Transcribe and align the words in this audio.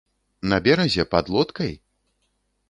На 0.53 0.57
беразе, 0.67 1.05
пад 1.11 1.25
лодкай? 1.35 1.73